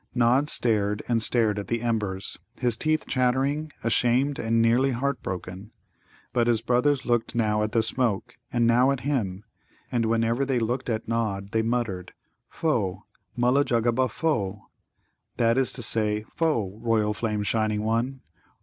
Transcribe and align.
Nod 0.15 0.49
stared 0.49 1.03
and 1.07 1.21
stared 1.21 1.59
at 1.59 1.67
the 1.67 1.83
embers, 1.83 2.39
his 2.59 2.75
teeth 2.75 3.05
chattering, 3.07 3.71
ashamed 3.83 4.39
and 4.39 4.59
nearly 4.59 4.93
heart 4.93 5.21
broken. 5.21 5.69
But 6.33 6.47
his 6.47 6.63
brothers 6.63 7.05
looked 7.05 7.35
now 7.35 7.61
at 7.61 7.71
the 7.71 7.83
smoke, 7.83 8.33
and 8.51 8.65
now 8.65 8.89
at 8.89 9.01
him, 9.01 9.43
and 9.91 10.07
whenever 10.07 10.43
they 10.43 10.57
looked 10.57 10.89
at 10.89 11.07
Nod 11.07 11.49
they 11.49 11.61
muttered, 11.61 12.13
"Foh! 12.49 13.03
Mulla 13.35 13.63
jugguba, 13.63 14.09
foh!" 14.09 14.63
that 15.37 15.55
is 15.55 15.71
to 15.73 15.83
say, 15.83 16.23
"Foh! 16.23 16.79
Royal 16.79 17.13
Flame 17.13 17.43
Shining 17.43 17.83
One!" 17.83 18.21